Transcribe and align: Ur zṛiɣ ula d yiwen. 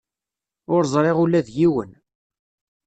Ur 0.73 0.81
zṛiɣ 0.93 1.17
ula 1.23 1.45
d 1.47 1.49
yiwen. 1.57 1.91